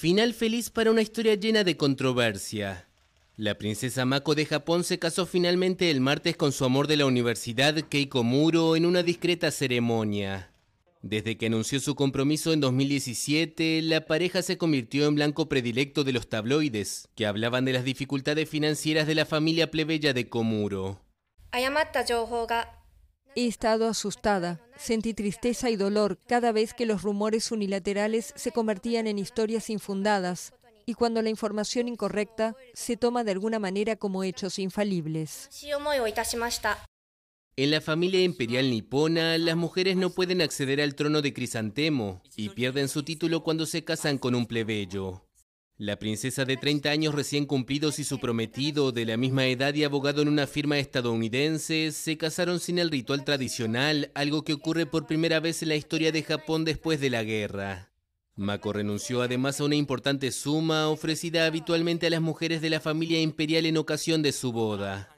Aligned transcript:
Final 0.00 0.32
feliz 0.32 0.70
para 0.70 0.90
una 0.90 1.02
historia 1.02 1.34
llena 1.34 1.62
de 1.62 1.76
controversia. 1.76 2.88
La 3.36 3.58
princesa 3.58 4.06
Mako 4.06 4.34
de 4.34 4.46
Japón 4.46 4.82
se 4.82 4.98
casó 4.98 5.26
finalmente 5.26 5.90
el 5.90 6.00
martes 6.00 6.38
con 6.38 6.52
su 6.52 6.64
amor 6.64 6.86
de 6.86 6.96
la 6.96 7.04
universidad, 7.04 7.74
Keiko 7.74 8.22
Muro, 8.22 8.76
en 8.76 8.86
una 8.86 9.02
discreta 9.02 9.50
ceremonia. 9.50 10.54
Desde 11.02 11.36
que 11.36 11.44
anunció 11.44 11.80
su 11.80 11.96
compromiso 11.96 12.54
en 12.54 12.60
2017, 12.60 13.82
la 13.82 14.06
pareja 14.06 14.40
se 14.40 14.56
convirtió 14.56 15.06
en 15.06 15.16
blanco 15.16 15.50
predilecto 15.50 16.02
de 16.02 16.14
los 16.14 16.30
tabloides, 16.30 17.10
que 17.14 17.26
hablaban 17.26 17.66
de 17.66 17.74
las 17.74 17.84
dificultades 17.84 18.48
financieras 18.48 19.06
de 19.06 19.16
la 19.16 19.26
familia 19.26 19.70
plebeya 19.70 20.14
de 20.14 20.30
Komuro. 20.30 20.98
He 23.36 23.46
estado 23.46 23.86
asustada, 23.86 24.60
sentí 24.76 25.14
tristeza 25.14 25.70
y 25.70 25.76
dolor 25.76 26.18
cada 26.26 26.50
vez 26.50 26.74
que 26.74 26.84
los 26.84 27.02
rumores 27.02 27.52
unilaterales 27.52 28.32
se 28.34 28.50
convertían 28.50 29.06
en 29.06 29.18
historias 29.18 29.70
infundadas 29.70 30.52
y 30.84 30.94
cuando 30.94 31.22
la 31.22 31.30
información 31.30 31.86
incorrecta 31.86 32.56
se 32.74 32.96
toma 32.96 33.22
de 33.22 33.30
alguna 33.30 33.60
manera 33.60 33.94
como 33.94 34.24
hechos 34.24 34.58
infalibles. 34.58 35.48
En 37.56 37.70
la 37.70 37.80
familia 37.80 38.22
imperial 38.22 38.70
nipona, 38.70 39.38
las 39.38 39.56
mujeres 39.56 39.96
no 39.96 40.10
pueden 40.10 40.42
acceder 40.42 40.80
al 40.80 40.96
trono 40.96 41.22
de 41.22 41.32
Crisantemo 41.32 42.22
y 42.34 42.48
pierden 42.48 42.88
su 42.88 43.04
título 43.04 43.44
cuando 43.44 43.66
se 43.66 43.84
casan 43.84 44.18
con 44.18 44.34
un 44.34 44.46
plebeyo. 44.46 45.22
La 45.80 45.96
princesa 45.96 46.44
de 46.44 46.58
30 46.58 46.90
años 46.90 47.14
recién 47.14 47.46
cumplidos 47.46 47.98
y 47.98 48.04
su 48.04 48.18
prometido, 48.18 48.92
de 48.92 49.06
la 49.06 49.16
misma 49.16 49.46
edad 49.46 49.72
y 49.72 49.82
abogado 49.82 50.20
en 50.20 50.28
una 50.28 50.46
firma 50.46 50.78
estadounidense, 50.78 51.90
se 51.92 52.18
casaron 52.18 52.60
sin 52.60 52.78
el 52.78 52.90
ritual 52.90 53.24
tradicional, 53.24 54.12
algo 54.14 54.44
que 54.44 54.52
ocurre 54.52 54.84
por 54.84 55.06
primera 55.06 55.40
vez 55.40 55.62
en 55.62 55.70
la 55.70 55.76
historia 55.76 56.12
de 56.12 56.22
Japón 56.22 56.66
después 56.66 57.00
de 57.00 57.08
la 57.08 57.22
guerra. 57.22 57.88
Mako 58.36 58.74
renunció 58.74 59.22
además 59.22 59.58
a 59.58 59.64
una 59.64 59.74
importante 59.74 60.32
suma 60.32 60.88
ofrecida 60.88 61.46
habitualmente 61.46 62.08
a 62.08 62.10
las 62.10 62.20
mujeres 62.20 62.60
de 62.60 62.68
la 62.68 62.80
familia 62.80 63.18
imperial 63.18 63.64
en 63.64 63.78
ocasión 63.78 64.20
de 64.20 64.32
su 64.32 64.52
boda. 64.52 65.08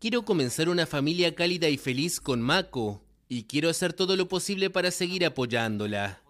Quiero 0.00 0.24
comenzar 0.24 0.68
una 0.68 0.86
familia 0.86 1.32
cálida 1.36 1.68
y 1.68 1.78
feliz 1.78 2.20
con 2.20 2.42
Mako, 2.42 3.04
y 3.28 3.44
quiero 3.44 3.70
hacer 3.70 3.92
todo 3.92 4.16
lo 4.16 4.26
posible 4.26 4.68
para 4.68 4.90
seguir 4.90 5.24
apoyándola. 5.24 6.24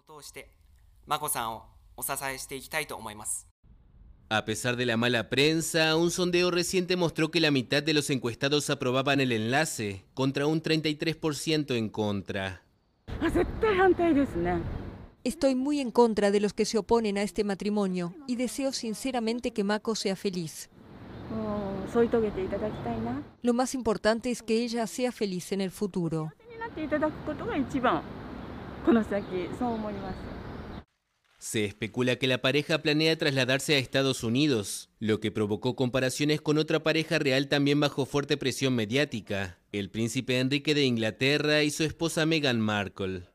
A 4.29 4.45
pesar 4.45 4.77
de 4.77 4.85
la 4.85 4.97
mala 4.97 5.29
prensa, 5.29 5.95
un 5.95 6.09
sondeo 6.09 6.49
reciente 6.49 6.95
mostró 6.95 7.29
que 7.29 7.39
la 7.39 7.51
mitad 7.51 7.83
de 7.83 7.93
los 7.93 8.09
encuestados 8.09 8.69
aprobaban 8.69 9.19
el 9.19 9.31
enlace, 9.31 10.05
contra 10.13 10.47
un 10.47 10.63
33% 10.63 11.75
en 11.75 11.89
contra. 11.89 12.63
Estoy 15.23 15.55
muy 15.55 15.79
en 15.79 15.91
contra 15.91 16.31
de 16.31 16.39
los 16.39 16.53
que 16.53 16.65
se 16.65 16.77
oponen 16.77 17.17
a 17.17 17.21
este 17.21 17.43
matrimonio 17.43 18.13
y 18.27 18.35
deseo 18.35 18.71
sinceramente 18.71 19.51
que 19.51 19.63
Mako 19.63 19.95
sea 19.95 20.15
feliz. 20.15 20.69
Lo 23.41 23.53
más 23.53 23.75
importante 23.75 24.31
es 24.31 24.41
que 24.41 24.63
ella 24.63 24.87
sea 24.87 25.11
feliz 25.11 25.51
en 25.51 25.61
el 25.61 25.71
futuro. 25.71 26.31
Se 31.43 31.65
especula 31.65 32.15
que 32.15 32.25
la 32.25 32.37
pareja 32.37 32.81
planea 32.81 33.17
trasladarse 33.17 33.75
a 33.75 33.77
Estados 33.77 34.23
Unidos, 34.23 34.89
lo 34.99 35.19
que 35.19 35.29
provocó 35.29 35.75
comparaciones 35.75 36.39
con 36.39 36.57
otra 36.57 36.83
pareja 36.83 37.19
real 37.19 37.49
también 37.49 37.81
bajo 37.81 38.05
fuerte 38.05 38.37
presión 38.37 38.73
mediática, 38.75 39.59
el 39.73 39.89
príncipe 39.89 40.39
Enrique 40.39 40.73
de 40.73 40.85
Inglaterra 40.85 41.63
y 41.63 41.69
su 41.69 41.83
esposa 41.83 42.25
Meghan 42.25 42.61
Markle. 42.61 43.32